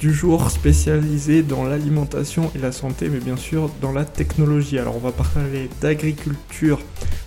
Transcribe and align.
du 0.00 0.12
jour 0.14 0.50
spécialisé 0.50 1.42
dans 1.42 1.64
l'alimentation 1.64 2.50
et 2.54 2.58
la 2.58 2.72
santé, 2.72 3.08
mais 3.08 3.18
bien 3.18 3.36
sûr 3.36 3.70
dans 3.80 3.92
la 3.92 4.04
technologie. 4.04 4.78
Alors 4.78 4.96
on 4.96 5.00
va 5.00 5.12
parler 5.12 5.68
d'agriculture 5.80 6.80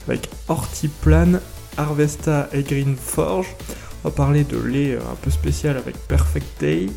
avec 0.07 0.30
Hortiplan, 0.47 1.39
Harvesta 1.77 2.49
et 2.53 2.63
Greenforge. 2.63 3.55
On 4.03 4.09
va 4.09 4.16
parler 4.16 4.44
de 4.44 4.57
lait 4.57 4.95
un 4.95 5.16
peu 5.21 5.30
spécial 5.30 5.77
avec 5.77 5.95
Perfect 6.07 6.47
Day. 6.59 6.88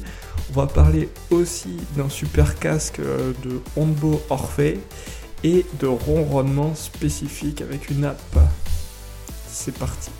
On 0.51 0.61
va 0.61 0.67
parler 0.67 1.09
aussi 1.31 1.77
d'un 1.97 2.09
super 2.09 2.59
casque 2.59 3.01
euh, 3.01 3.33
de 3.45 3.61
Honbo 3.77 4.23
Orphée 4.31 4.79
et 5.43 5.67
de 5.81 5.87
ronronnement 5.87 6.75
spécifique 6.75 7.61
avec 7.61 7.91
une 7.91 8.05
app. 8.05 8.21
C'est 9.49 9.77
parti. 9.77 10.11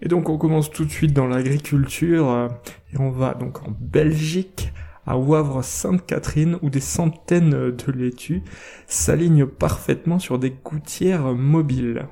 Et 0.00 0.08
donc 0.08 0.28
on 0.28 0.38
commence 0.38 0.70
tout 0.70 0.84
de 0.84 0.90
suite 0.90 1.12
dans 1.12 1.26
l'agriculture 1.26 2.30
euh, 2.30 2.48
et 2.92 2.98
on 2.98 3.10
va 3.10 3.34
donc 3.34 3.62
en 3.66 3.72
Belgique 3.80 4.72
à 5.06 5.16
Wavre-Sainte-Catherine 5.16 6.58
où 6.62 6.70
des 6.70 6.80
centaines 6.80 7.70
de 7.70 7.92
laitues 7.92 8.42
s'alignent 8.86 9.46
parfaitement 9.46 10.18
sur 10.18 10.38
des 10.38 10.50
gouttières 10.50 11.34
mobiles. 11.34 12.06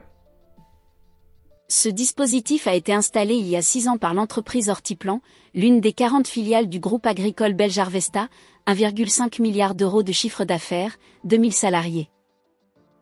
Ce 1.69 1.89
dispositif 1.89 2.69
a 2.69 2.75
été 2.75 2.93
installé 2.93 3.35
il 3.35 3.47
y 3.49 3.57
a 3.57 3.63
six 3.63 3.89
ans 3.89 3.99
par 3.99 4.15
l'entreprise 4.15 4.69
Hortiplan, 4.69 5.21
l'une 5.53 5.81
des 5.81 5.93
40 5.93 6.27
filiales 6.29 6.69
du 6.69 6.79
groupe 6.79 7.07
agricole 7.07 7.55
belge 7.55 7.79
Arvesta, 7.79 8.29
1,5 8.69 9.43
milliard 9.43 9.75
d'euros 9.75 10.05
de 10.05 10.13
chiffre 10.13 10.45
d'affaires, 10.45 10.97
2000 11.25 11.53
salariés. 11.53 12.09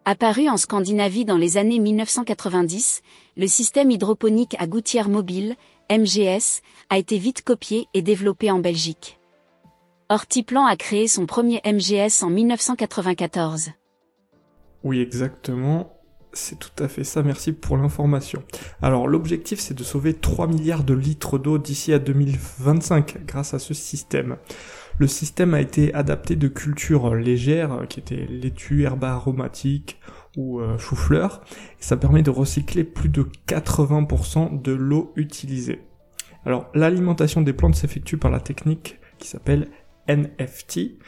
Apparu 0.06 0.48
en 0.48 0.56
Scandinavie 0.56 1.24
dans 1.24 1.36
les 1.36 1.56
années 1.56 1.78
1990, 1.78 3.02
le 3.36 3.46
système 3.46 3.90
hydroponique 3.90 4.56
à 4.58 4.66
gouttière 4.66 5.08
mobile, 5.08 5.56
MGS, 5.90 6.62
a 6.90 6.98
été 6.98 7.18
vite 7.18 7.42
copié 7.42 7.88
et 7.94 8.02
développé 8.02 8.50
en 8.50 8.58
Belgique. 8.58 9.18
Hortiplan 10.08 10.66
a 10.66 10.76
créé 10.76 11.08
son 11.08 11.26
premier 11.26 11.60
MGS 11.64 12.22
en 12.22 12.30
1994. 12.30 13.70
Oui, 14.84 15.00
exactement. 15.00 15.90
C'est 16.32 16.58
tout 16.58 16.82
à 16.82 16.88
fait 16.88 17.04
ça, 17.04 17.22
merci 17.22 17.52
pour 17.52 17.76
l'information. 17.76 18.42
Alors 18.82 19.06
l'objectif 19.06 19.60
c'est 19.60 19.74
de 19.74 19.84
sauver 19.84 20.14
3 20.14 20.48
milliards 20.48 20.82
de 20.82 20.94
litres 20.94 21.38
d'eau 21.38 21.58
d'ici 21.58 21.92
à 21.92 22.00
2025 22.00 23.24
grâce 23.24 23.54
à 23.54 23.60
ce 23.60 23.72
système. 23.72 24.36
Le 24.98 25.06
système 25.06 25.54
a 25.54 25.60
été 25.60 25.94
adapté 25.94 26.34
de 26.34 26.48
cultures 26.48 27.14
légères 27.14 27.86
qui 27.88 28.00
étaient 28.00 28.26
laitue, 28.28 28.82
herbes 28.82 29.04
aromatiques 29.04 29.98
ou 30.36 30.60
euh, 30.60 30.78
chou-fleur. 30.78 31.40
Ça 31.78 31.96
permet 31.96 32.22
de 32.22 32.30
recycler 32.30 32.84
plus 32.84 33.08
de 33.08 33.26
80% 33.48 34.60
de 34.62 34.72
l'eau 34.72 35.12
utilisée. 35.16 35.82
Alors 36.46 36.70
l'alimentation 36.74 37.40
des 37.40 37.52
plantes 37.52 37.74
s'effectue 37.74 38.18
par 38.18 38.30
la 38.30 38.40
technique 38.40 38.98
qui 39.18 39.28
s'appelle 39.28 39.68
NFT, 40.08 40.98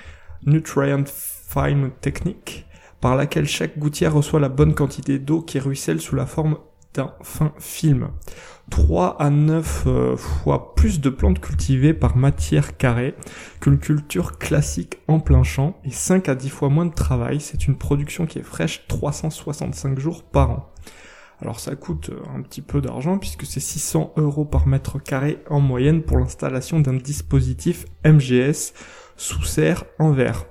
Nutrient 0.46 1.04
Fine 1.06 1.90
Technique 2.00 2.66
par 3.00 3.16
laquelle 3.16 3.46
chaque 3.46 3.78
gouttière 3.78 4.14
reçoit 4.14 4.40
la 4.40 4.48
bonne 4.48 4.74
quantité 4.74 5.18
d'eau 5.18 5.42
qui 5.42 5.58
ruisselle 5.58 6.00
sous 6.00 6.16
la 6.16 6.26
forme 6.26 6.58
fin 7.22 7.52
film. 7.58 8.08
3 8.70 9.16
à 9.20 9.30
9 9.30 9.84
euh, 9.86 10.16
fois 10.16 10.74
plus 10.74 11.00
de 11.00 11.08
plantes 11.08 11.40
cultivées 11.40 11.94
par 11.94 12.16
matière 12.16 12.76
carrée 12.76 13.14
qu'une 13.60 13.78
culture 13.78 14.38
classique 14.38 14.98
en 15.06 15.20
plein 15.20 15.44
champ 15.44 15.78
et 15.84 15.90
5 15.90 16.28
à 16.28 16.34
10 16.34 16.48
fois 16.48 16.68
moins 16.68 16.86
de 16.86 16.94
travail. 16.94 17.40
C'est 17.40 17.66
une 17.66 17.76
production 17.76 18.26
qui 18.26 18.38
est 18.38 18.42
fraîche 18.42 18.86
365 18.88 19.98
jours 19.98 20.24
par 20.24 20.50
an. 20.50 20.72
Alors 21.40 21.60
ça 21.60 21.76
coûte 21.76 22.10
euh, 22.10 22.22
un 22.34 22.42
petit 22.42 22.62
peu 22.62 22.80
d'argent 22.80 23.18
puisque 23.18 23.46
c'est 23.46 23.60
600 23.60 24.14
euros 24.16 24.44
par 24.44 24.66
mètre 24.66 25.02
carré 25.02 25.38
en 25.48 25.60
moyenne 25.60 26.02
pour 26.02 26.18
l'installation 26.18 26.80
d'un 26.80 26.94
dispositif 26.94 27.84
MGS 28.04 28.72
sous 29.16 29.44
serre 29.44 29.84
en 29.98 30.12
verre 30.12 30.46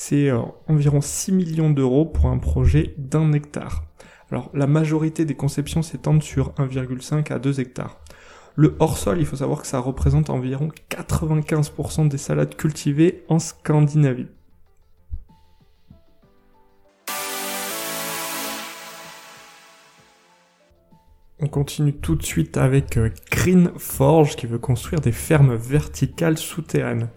c'est 0.00 0.30
euh, 0.30 0.40
environ 0.66 1.02
6 1.02 1.30
millions 1.32 1.68
d'euros 1.68 2.06
pour 2.06 2.30
un 2.30 2.38
projet 2.38 2.94
d'un 2.96 3.34
hectare. 3.34 3.84
Alors 4.30 4.50
la 4.54 4.66
majorité 4.66 5.24
des 5.24 5.34
conceptions 5.34 5.82
s'étendent 5.82 6.22
sur 6.22 6.52
1,5 6.54 7.32
à 7.32 7.38
2 7.38 7.60
hectares. 7.60 8.00
Le 8.56 8.76
hors-sol, 8.78 9.18
il 9.18 9.26
faut 9.26 9.36
savoir 9.36 9.62
que 9.62 9.66
ça 9.66 9.78
représente 9.78 10.30
environ 10.30 10.68
95% 10.90 12.08
des 12.08 12.18
salades 12.18 12.56
cultivées 12.56 13.24
en 13.28 13.38
Scandinavie. 13.38 14.28
Continue 21.50 21.92
tout 21.92 22.14
de 22.16 22.22
suite 22.22 22.56
avec 22.56 22.96
euh, 22.96 23.10
Green 23.30 23.70
Forge 23.76 24.36
qui 24.36 24.46
veut 24.46 24.58
construire 24.58 25.00
des 25.00 25.12
fermes 25.12 25.54
verticales 25.54 26.38
souterraines. 26.38 27.08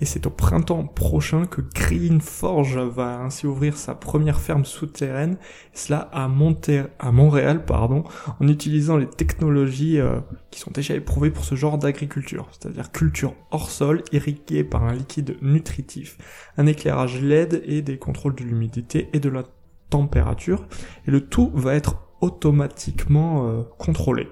Et 0.00 0.04
c'est 0.04 0.26
au 0.26 0.30
printemps 0.30 0.84
prochain 0.84 1.46
que 1.46 1.62
Green 1.62 2.20
Forge 2.20 2.76
va 2.76 3.20
ainsi 3.20 3.46
ouvrir 3.46 3.78
sa 3.78 3.94
première 3.94 4.40
ferme 4.40 4.66
souterraine, 4.66 5.38
cela 5.72 6.10
à, 6.12 6.24
à 6.24 7.12
Montréal, 7.12 7.64
pardon, 7.64 8.04
en 8.38 8.48
utilisant 8.48 8.98
les 8.98 9.08
technologies 9.08 9.98
euh, 9.98 10.20
qui 10.50 10.60
sont 10.60 10.70
déjà 10.70 10.94
éprouvées 10.94 11.30
pour 11.30 11.44
ce 11.44 11.54
genre 11.54 11.78
d'agriculture, 11.78 12.48
c'est-à-dire 12.50 12.92
culture 12.92 13.34
hors 13.50 13.70
sol, 13.70 14.02
irriguée 14.12 14.64
par 14.64 14.84
un 14.84 14.92
liquide 14.92 15.38
nutritif, 15.40 16.18
un 16.58 16.66
éclairage 16.66 17.22
LED 17.22 17.62
et 17.64 17.80
des 17.80 17.96
contrôles 17.96 18.34
de 18.34 18.44
l'humidité 18.44 19.08
et 19.14 19.20
de 19.20 19.30
la 19.30 19.44
température, 19.88 20.66
et 21.06 21.10
le 21.10 21.26
tout 21.26 21.50
va 21.54 21.74
être 21.74 22.05
automatiquement 22.20 23.48
euh, 23.48 23.62
contrôlé. 23.78 24.28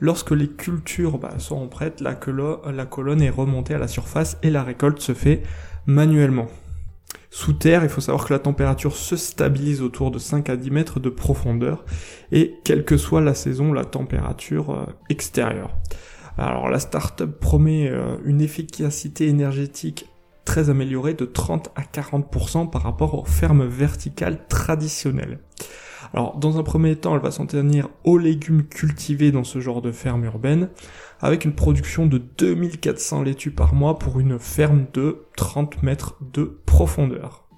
Lorsque 0.00 0.30
les 0.30 0.48
cultures 0.48 1.18
bah, 1.18 1.38
sont 1.38 1.68
prêtes, 1.68 2.00
la, 2.00 2.18
la 2.72 2.86
colonne 2.86 3.22
est 3.22 3.30
remontée 3.30 3.74
à 3.74 3.78
la 3.78 3.88
surface 3.88 4.38
et 4.42 4.50
la 4.50 4.62
récolte 4.62 5.00
se 5.00 5.14
fait 5.14 5.42
manuellement. 5.86 6.48
Sous 7.30 7.54
terre, 7.54 7.82
il 7.82 7.88
faut 7.88 8.02
savoir 8.02 8.26
que 8.26 8.32
la 8.32 8.38
température 8.38 8.94
se 8.94 9.16
stabilise 9.16 9.80
autour 9.80 10.10
de 10.10 10.18
5 10.18 10.50
à 10.50 10.56
10 10.56 10.70
mètres 10.70 11.00
de 11.00 11.08
profondeur 11.08 11.84
et 12.30 12.56
quelle 12.62 12.84
que 12.84 12.98
soit 12.98 13.22
la 13.22 13.34
saison, 13.34 13.72
la 13.72 13.84
température 13.86 14.70
euh, 14.70 14.84
extérieure. 15.08 15.70
Alors 16.36 16.68
la 16.68 16.78
startup 16.78 17.30
promet 17.38 17.88
euh, 17.88 18.16
une 18.24 18.40
efficacité 18.40 19.28
énergétique 19.28 20.08
très 20.44 20.70
améliorée 20.70 21.14
de 21.14 21.24
30 21.24 21.70
à 21.76 21.82
40% 21.82 22.68
par 22.68 22.82
rapport 22.82 23.14
aux 23.14 23.24
fermes 23.24 23.66
verticales 23.66 24.46
traditionnelles. 24.48 25.38
Alors, 26.14 26.36
dans 26.36 26.58
un 26.58 26.62
premier 26.62 26.96
temps, 26.96 27.14
elle 27.14 27.22
va 27.22 27.30
s'en 27.30 27.46
tenir 27.46 27.88
aux 28.04 28.18
légumes 28.18 28.64
cultivés 28.64 29.32
dans 29.32 29.44
ce 29.44 29.60
genre 29.60 29.80
de 29.80 29.92
ferme 29.92 30.24
urbaine, 30.24 30.68
avec 31.20 31.46
une 31.46 31.54
production 31.54 32.06
de 32.06 32.18
2400 32.18 33.22
laitues 33.22 33.50
par 33.50 33.74
mois 33.74 33.98
pour 33.98 34.20
une 34.20 34.38
ferme 34.38 34.86
de 34.92 35.24
30 35.36 35.82
mètres 35.82 36.18
de 36.20 36.60
profondeur. 36.66 37.48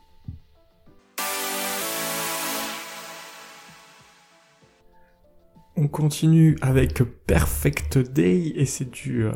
On 5.76 5.88
continue 5.88 6.56
avec 6.62 7.02
Perfect 7.26 7.98
Day 7.98 8.52
et 8.54 8.66
c'est 8.66 8.88
du 8.88 9.24
euh, 9.24 9.32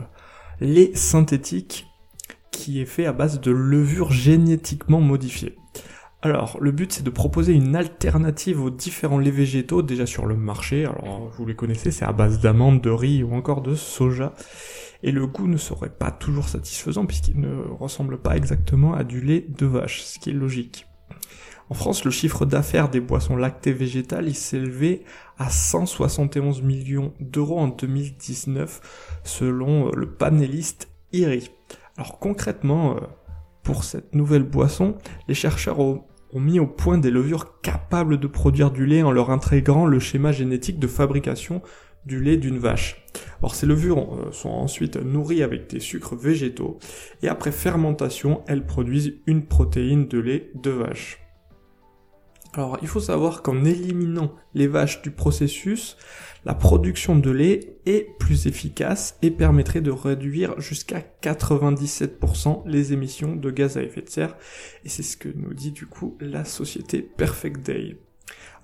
lait 0.61 0.93
synthétique 0.94 1.87
qui 2.53 2.81
est 2.81 2.87
fait 2.87 3.06
à 3.06 3.12
base 3.12 3.41
de 3.41 3.50
levure 3.50 4.12
génétiquement 4.12 5.00
modifiée. 5.00 5.56
Alors, 6.20 6.59
le 6.61 6.73
but 6.73 6.93
c'est 6.93 7.05
de 7.05 7.11
proposer 7.11 7.53
une 7.53 7.76
alternative 7.76 8.61
aux 8.61 8.70
différents 8.70 9.19
laits 9.19 9.32
végétaux 9.32 9.82
déjà 9.82 10.05
sur 10.05 10.26
le 10.26 10.37
marché. 10.37 10.85
Alors, 10.85 11.31
vous 11.37 11.47
les 11.47 11.55
connaissez, 11.55 11.93
c'est 11.93 12.05
à 12.05 12.12
base 12.12 12.41
d'amandes, 12.41 12.81
de 12.81 12.91
riz 12.91 13.23
ou 13.23 13.35
encore 13.35 13.62
de 13.62 13.76
soja. 13.76 14.35
Et 15.05 15.12
le 15.12 15.29
goût 15.29 15.47
ne 15.47 15.56
serait 15.56 15.91
pas 15.91 16.11
toujours 16.11 16.49
satisfaisant 16.49 17.06
puisqu'il 17.06 17.38
ne 17.38 17.62
ressemble 17.79 18.19
pas 18.19 18.37
exactement 18.37 18.94
à 18.94 19.05
du 19.05 19.20
lait 19.20 19.47
de 19.49 19.65
vache, 19.65 20.03
ce 20.03 20.19
qui 20.19 20.31
est 20.31 20.32
logique. 20.32 20.87
En 21.70 21.75
France, 21.75 22.05
le 22.05 22.11
chiffre 22.11 22.47
d'affaires 22.47 22.88
des 22.88 23.00
boissons 23.00 23.37
lactées 23.37 23.73
végétales 23.73 24.26
il 24.26 24.35
s'élevait 24.35 25.03
à 25.38 25.50
171 25.50 26.62
millions 26.62 27.12
d'euros 27.21 27.61
en 27.61 27.69
2019 27.69 29.21
selon 29.23 29.93
le 29.93 30.11
panéliste 30.11 30.88
IRI. 31.12 31.49
Alors 31.97 32.19
concrètement, 32.19 32.97
euh, 32.97 33.00
pour 33.69 33.85
cette 33.85 34.15
nouvelle 34.15 34.44
boisson, 34.44 34.94
les 35.29 35.35
chercheurs 35.35 35.79
ont, 35.79 36.03
mis 36.32 36.59
au 36.59 36.67
point 36.67 36.97
des 36.97 37.11
levures 37.11 37.61
capables 37.61 38.19
de 38.19 38.26
produire 38.26 38.70
du 38.70 38.87
lait 38.87 39.03
en 39.03 39.12
leur 39.12 39.29
intégrant 39.29 39.85
le 39.85 39.99
schéma 39.99 40.32
génétique 40.32 40.79
de 40.79 40.87
fabrication 40.87 41.61
du 42.06 42.23
lait 42.23 42.38
d'une 42.38 42.56
vache. 42.56 43.05
Alors 43.41 43.55
ces 43.55 43.67
levures 43.67 44.15
euh, 44.15 44.32
sont 44.32 44.49
ensuite 44.49 44.97
nourries 44.97 45.43
avec 45.43 45.69
des 45.69 45.81
sucres 45.81 46.17
végétaux 46.17 46.79
et 47.23 47.29
après 47.29 47.53
fermentation, 47.53 48.43
elles 48.47 48.65
produisent 48.65 49.17
une 49.26 49.44
protéine 49.44 50.09
de 50.09 50.19
lait 50.19 50.50
de 50.55 50.71
vache. 50.71 51.28
Alors 52.55 52.79
il 52.81 52.89
faut 52.89 53.00
savoir 53.00 53.43
qu'en 53.43 53.65
éliminant 53.65 54.35
les 54.55 54.67
vaches 54.67 55.03
du 55.03 55.11
processus, 55.11 55.97
la 56.45 56.55
production 56.55 57.17
de 57.17 57.31
lait 57.31 57.77
est 57.85 58.17
plus 58.19 58.47
efficace 58.47 59.19
et 59.23 59.31
permettrait 59.31 59.81
de 59.81 59.91
réduire 59.91 60.59
jusqu'à 60.61 61.03
97% 61.23 62.62
les 62.67 62.93
émissions 62.93 63.37
de 63.37 63.50
gaz 63.50 63.77
à 63.77 63.83
effet 63.83 64.03
de 64.03 64.09
serre. 64.09 64.37
Et 64.85 64.89
c'est 64.89 65.03
ce 65.03 65.17
que 65.17 65.29
nous 65.29 65.53
dit 65.53 65.73
du 65.73 65.87
coup 65.87 66.17
la 66.21 66.45
société 66.45 67.03
Perfect 67.03 67.67
Day. 67.67 67.99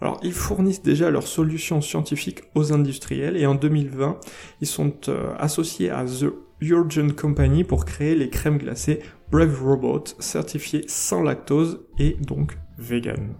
Alors, 0.00 0.20
ils 0.22 0.32
fournissent 0.32 0.82
déjà 0.82 1.10
leurs 1.10 1.26
solutions 1.26 1.80
scientifiques 1.80 2.42
aux 2.54 2.72
industriels 2.72 3.36
et 3.36 3.46
en 3.46 3.54
2020, 3.54 4.18
ils 4.60 4.66
sont 4.66 4.94
euh, 5.08 5.34
associés 5.38 5.90
à 5.90 6.04
The 6.04 6.26
Urgent 6.60 7.08
Company 7.16 7.64
pour 7.64 7.84
créer 7.84 8.14
les 8.14 8.28
crèmes 8.28 8.58
glacées 8.58 9.00
Brave 9.30 9.62
Robot 9.62 10.04
certifiées 10.18 10.84
sans 10.88 11.22
lactose 11.22 11.80
et 11.98 12.16
donc 12.20 12.58
vegan. 12.78 13.34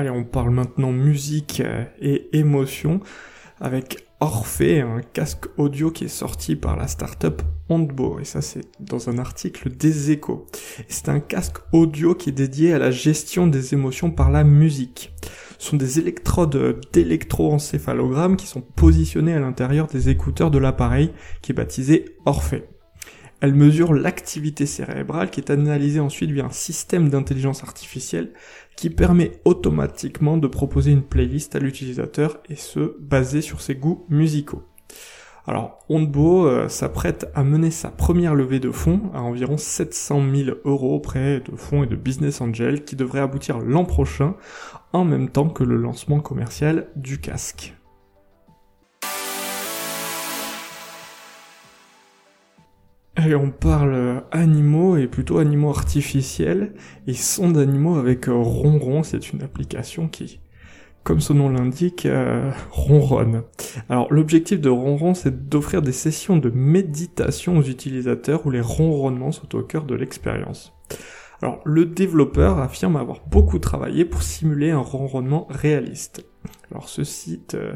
Allez, 0.00 0.08
on 0.08 0.24
parle 0.24 0.48
maintenant 0.48 0.92
musique 0.92 1.60
euh, 1.60 1.84
et 2.00 2.34
émotion 2.38 3.00
avec 3.60 4.06
Orphée, 4.20 4.80
un 4.80 5.02
casque 5.02 5.44
audio 5.58 5.90
qui 5.90 6.04
est 6.04 6.08
sorti 6.08 6.56
par 6.56 6.74
la 6.74 6.88
startup 6.88 7.42
Ondbo. 7.68 8.18
Et 8.18 8.24
ça, 8.24 8.40
c'est 8.40 8.64
dans 8.80 9.10
un 9.10 9.18
article 9.18 9.68
des 9.68 10.10
échos. 10.10 10.46
C'est 10.88 11.10
un 11.10 11.20
casque 11.20 11.58
audio 11.72 12.14
qui 12.14 12.30
est 12.30 12.32
dédié 12.32 12.72
à 12.72 12.78
la 12.78 12.90
gestion 12.90 13.46
des 13.46 13.74
émotions 13.74 14.10
par 14.10 14.30
la 14.30 14.42
musique. 14.42 15.12
Ce 15.58 15.68
sont 15.68 15.76
des 15.76 15.98
électrodes 15.98 16.80
d'électroencéphalogramme 16.94 18.38
qui 18.38 18.46
sont 18.46 18.62
positionnées 18.62 19.34
à 19.34 19.40
l'intérieur 19.40 19.86
des 19.86 20.08
écouteurs 20.08 20.50
de 20.50 20.56
l'appareil 20.56 21.12
qui 21.42 21.52
est 21.52 21.54
baptisé 21.54 22.16
Orphée. 22.24 22.64
Elle 23.40 23.54
mesure 23.54 23.94
l'activité 23.94 24.66
cérébrale 24.66 25.30
qui 25.30 25.40
est 25.40 25.50
analysée 25.50 26.00
ensuite 26.00 26.30
via 26.30 26.44
un 26.44 26.50
système 26.50 27.08
d'intelligence 27.08 27.62
artificielle 27.62 28.32
qui 28.76 28.90
permet 28.90 29.32
automatiquement 29.44 30.36
de 30.36 30.46
proposer 30.46 30.90
une 30.90 31.02
playlist 31.02 31.56
à 31.56 31.58
l'utilisateur 31.58 32.38
et 32.50 32.56
ce, 32.56 32.96
basé 33.00 33.40
sur 33.40 33.62
ses 33.62 33.74
goûts 33.74 34.04
musicaux. 34.10 34.62
Alors, 35.46 35.78
Ondbo 35.88 36.46
euh, 36.46 36.68
s'apprête 36.68 37.30
à 37.34 37.42
mener 37.42 37.70
sa 37.70 37.90
première 37.90 38.34
levée 38.34 38.60
de 38.60 38.70
fonds 38.70 39.10
à 39.14 39.22
environ 39.22 39.56
700 39.56 40.22
000 40.34 40.56
euros 40.64 40.94
auprès 40.94 41.40
de 41.40 41.56
fonds 41.56 41.82
et 41.82 41.86
de 41.86 41.96
business 41.96 42.42
angels 42.42 42.84
qui 42.84 42.94
devrait 42.94 43.20
aboutir 43.20 43.58
l'an 43.58 43.86
prochain 43.86 44.34
en 44.92 45.04
même 45.04 45.30
temps 45.30 45.48
que 45.48 45.64
le 45.64 45.76
lancement 45.76 46.20
commercial 46.20 46.88
du 46.94 47.20
casque. 47.20 47.74
Et 53.26 53.34
on 53.34 53.50
parle 53.50 54.22
animaux 54.30 54.96
et 54.96 55.06
plutôt 55.06 55.38
animaux 55.38 55.70
artificiels 55.70 56.72
et 57.06 57.14
son 57.14 57.50
d'animaux 57.50 57.96
avec 57.96 58.28
euh, 58.28 58.34
Ronron. 58.34 59.02
C'est 59.02 59.32
une 59.32 59.42
application 59.42 60.08
qui, 60.08 60.40
comme 61.02 61.20
son 61.20 61.34
nom 61.34 61.48
l'indique, 61.50 62.06
euh, 62.06 62.50
ronronne. 62.70 63.42
Alors 63.88 64.12
l'objectif 64.12 64.60
de 64.60 64.70
Ronron, 64.70 65.14
c'est 65.14 65.48
d'offrir 65.48 65.82
des 65.82 65.92
sessions 65.92 66.38
de 66.38 66.50
méditation 66.50 67.58
aux 67.58 67.62
utilisateurs 67.62 68.46
où 68.46 68.50
les 68.50 68.60
ronronnements 68.60 69.32
sont 69.32 69.54
au 69.54 69.62
cœur 69.62 69.84
de 69.84 69.94
l'expérience. 69.94 70.72
Alors 71.42 71.60
le 71.64 71.86
développeur 71.86 72.58
affirme 72.58 72.96
avoir 72.96 73.26
beaucoup 73.26 73.58
travaillé 73.58 74.04
pour 74.04 74.22
simuler 74.22 74.70
un 74.70 74.78
ronronnement 74.78 75.46
réaliste. 75.50 76.24
Alors 76.70 76.88
ce 76.88 77.04
site, 77.04 77.54
euh, 77.54 77.74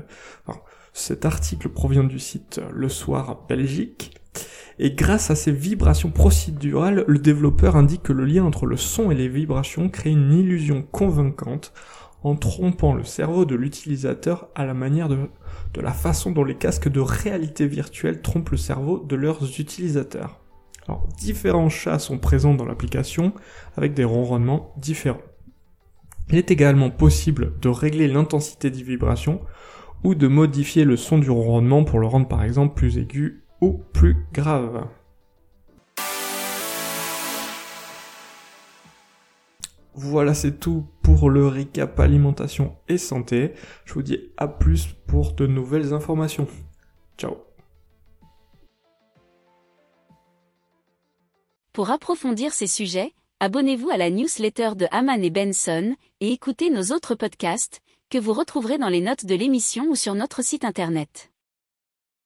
cet 0.93 1.27
article 1.27 1.69
provient 1.69 2.05
du 2.05 2.19
site 2.19 2.61
Le 2.73 2.89
Soir 2.89 3.45
Belgique 3.49 4.14
et 4.79 4.93
grâce 4.93 5.31
à 5.31 5.37
ces 5.37 5.53
vibrations 5.53 6.11
procédurales, 6.11 7.05
le 7.07 7.19
développeur 7.19 7.77
indique 7.77 8.03
que 8.03 8.13
le 8.13 8.25
lien 8.25 8.45
entre 8.45 8.67
le 8.67 8.77
son 8.77 9.11
et 9.11 9.15
les 9.15 9.29
vibrations 9.29 9.89
crée 9.89 10.11
une 10.11 10.33
illusion 10.33 10.83
convaincante 10.91 11.73
en 12.25 12.35
trompant 12.35 12.95
le 12.95 13.05
cerveau 13.05 13.45
de 13.45 13.55
l'utilisateur 13.55 14.49
à 14.55 14.65
la 14.65 14.75
manière 14.75 15.09
de, 15.09 15.29
la 15.81 15.93
façon 15.93 16.33
dont 16.33 16.43
les 16.43 16.57
casques 16.57 16.89
de 16.89 17.01
réalité 17.01 17.67
virtuelle 17.67 18.23
trompent 18.23 18.51
le 18.51 18.57
cerveau 18.57 18.99
de 18.99 19.15
leurs 19.15 19.61
utilisateurs. 19.61 20.41
Alors, 20.89 21.07
différents 21.19 21.69
chats 21.69 21.99
sont 21.99 22.19
présents 22.19 22.55
dans 22.55 22.65
l'application 22.65 23.33
avec 23.77 23.95
des 23.95 24.05
ronronnements 24.05 24.73
différents. 24.79 25.21
Il 26.31 26.37
est 26.37 26.51
également 26.51 26.91
possible 26.91 27.53
de 27.61 27.69
régler 27.69 28.09
l'intensité 28.09 28.71
des 28.71 28.83
vibrations 28.83 29.41
ou 30.03 30.15
de 30.15 30.27
modifier 30.27 30.85
le 30.85 30.97
son 30.97 31.19
du 31.19 31.31
ronronnement 31.31 31.85
pour 31.85 31.99
le 31.99 32.07
rendre 32.07 32.29
par 32.29 32.43
exemple 32.43 32.75
plus 32.75 32.99
aigu 32.99 33.44
plus 33.93 34.17
grave. 34.33 34.89
Voilà, 39.95 40.35
c'est 40.35 40.59
tout 40.59 40.87
pour 41.03 41.31
le 41.31 41.47
récap 41.47 41.99
alimentation 42.01 42.77
et 42.89 42.99
santé. 42.99 43.53
Je 43.85 43.95
vous 43.95 44.03
dis 44.03 44.19
à 44.37 44.49
plus 44.49 44.89
pour 45.07 45.33
de 45.33 45.47
nouvelles 45.47 45.93
informations. 45.93 46.49
Ciao. 47.17 47.37
Pour 51.73 51.91
approfondir 51.91 52.53
ces 52.53 52.67
sujets, 52.67 53.13
abonnez-vous 53.41 53.91
à 53.91 53.97
la 53.97 54.11
newsletter 54.11 54.71
de 54.77 54.87
Haman 54.91 55.23
et 55.23 55.31
Benson 55.31 55.95
et 56.21 56.33
écoutez 56.33 56.71
nos 56.71 56.95
autres 56.95 57.15
podcasts 57.15 57.81
que 58.11 58.19
vous 58.19 58.33
retrouverez 58.33 58.79
dans 58.79 58.89
les 58.89 59.01
notes 59.01 59.27
de 59.27 59.35
l'émission 59.35 59.87
ou 59.89 59.95
sur 59.95 60.15
notre 60.15 60.43
site 60.43 60.65
internet. 60.65 61.34